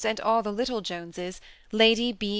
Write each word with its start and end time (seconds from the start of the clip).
15 0.01 0.09
and 0.09 0.19
all 0.21 0.41
the 0.41 0.51
little 0.51 0.81
Joneses, 0.81 1.39
Lady 1.71 2.11
B. 2.11 2.29